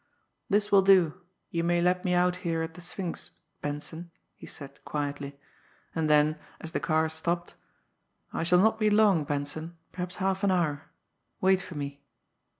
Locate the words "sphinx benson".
2.81-4.09